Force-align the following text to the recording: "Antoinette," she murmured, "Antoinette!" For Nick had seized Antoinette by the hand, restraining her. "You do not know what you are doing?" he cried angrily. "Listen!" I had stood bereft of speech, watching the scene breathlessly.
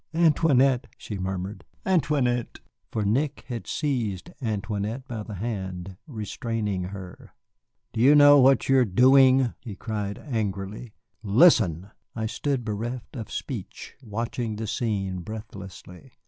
"Antoinette," 0.15 0.87
she 0.97 1.19
murmured, 1.19 1.63
"Antoinette!" 1.85 2.57
For 2.91 3.05
Nick 3.05 3.45
had 3.49 3.67
seized 3.67 4.31
Antoinette 4.41 5.07
by 5.07 5.21
the 5.21 5.35
hand, 5.35 5.95
restraining 6.07 6.85
her. 6.85 7.35
"You 7.93 8.13
do 8.13 8.15
not 8.15 8.23
know 8.25 8.39
what 8.39 8.67
you 8.67 8.79
are 8.79 8.83
doing?" 8.85 9.53
he 9.59 9.75
cried 9.75 10.17
angrily. 10.17 10.95
"Listen!" 11.21 11.91
I 12.15 12.21
had 12.21 12.31
stood 12.31 12.65
bereft 12.65 13.15
of 13.15 13.31
speech, 13.31 13.93
watching 14.01 14.55
the 14.55 14.65
scene 14.65 15.19
breathlessly. 15.19 16.13